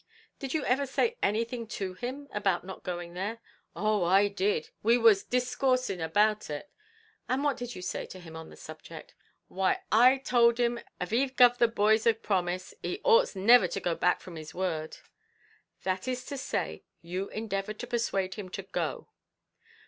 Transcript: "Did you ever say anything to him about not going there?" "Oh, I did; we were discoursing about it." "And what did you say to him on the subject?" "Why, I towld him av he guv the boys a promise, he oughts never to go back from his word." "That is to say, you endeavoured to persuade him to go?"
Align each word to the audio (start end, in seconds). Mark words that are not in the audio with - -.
"Did 0.39 0.55
you 0.55 0.65
ever 0.65 0.87
say 0.87 1.15
anything 1.21 1.67
to 1.77 1.93
him 1.93 2.27
about 2.33 2.63
not 2.63 2.81
going 2.83 3.13
there?" 3.13 3.39
"Oh, 3.75 4.03
I 4.03 4.29
did; 4.29 4.71
we 4.81 4.97
were 4.97 5.13
discoursing 5.29 6.01
about 6.01 6.49
it." 6.49 6.71
"And 7.29 7.43
what 7.43 7.55
did 7.55 7.75
you 7.75 7.83
say 7.83 8.07
to 8.07 8.19
him 8.19 8.35
on 8.35 8.49
the 8.49 8.55
subject?" 8.55 9.13
"Why, 9.47 9.83
I 9.91 10.17
towld 10.17 10.57
him 10.59 10.79
av 10.99 11.11
he 11.11 11.27
guv 11.29 11.59
the 11.59 11.67
boys 11.67 12.07
a 12.07 12.15
promise, 12.15 12.73
he 12.81 12.99
oughts 13.03 13.35
never 13.35 13.67
to 13.67 13.79
go 13.79 13.93
back 13.93 14.21
from 14.21 14.37
his 14.37 14.55
word." 14.55 14.97
"That 15.83 16.07
is 16.07 16.25
to 16.25 16.37
say, 16.39 16.83
you 17.03 17.29
endeavoured 17.29 17.77
to 17.81 17.85
persuade 17.85 18.33
him 18.33 18.49
to 18.49 18.63
go?" 18.63 19.07